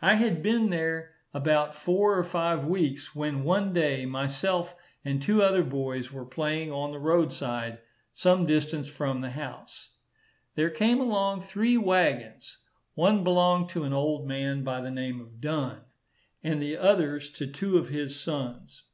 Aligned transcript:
I 0.00 0.14
had 0.14 0.42
been 0.42 0.70
there 0.70 1.12
about 1.34 1.74
four 1.74 2.16
or 2.18 2.24
five 2.24 2.64
weeks, 2.64 3.14
when 3.14 3.44
one 3.44 3.74
day 3.74 4.06
myself 4.06 4.74
and 5.04 5.20
two 5.22 5.42
other 5.42 5.62
boys 5.62 6.10
were 6.10 6.24
playing 6.24 6.72
on 6.72 6.90
the 6.90 6.98
road 6.98 7.34
side, 7.34 7.80
some 8.14 8.46
distance 8.46 8.88
from 8.88 9.20
the 9.20 9.32
house. 9.32 9.90
There 10.54 10.70
came 10.70 11.00
along 11.02 11.42
three 11.42 11.76
waggons. 11.76 12.60
One 12.94 13.24
belonged 13.24 13.68
to 13.72 13.84
an 13.84 13.92
old 13.92 14.26
man 14.26 14.64
by 14.64 14.80
the 14.80 14.90
name 14.90 15.20
of 15.20 15.38
Dunn, 15.38 15.82
and 16.42 16.62
the 16.62 16.78
others 16.78 17.28
to 17.32 17.46
two 17.46 17.76
of 17.76 17.90
his 17.90 18.18
sons. 18.18 18.84